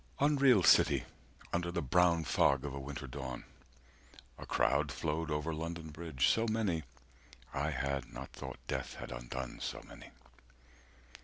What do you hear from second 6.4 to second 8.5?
many, I had not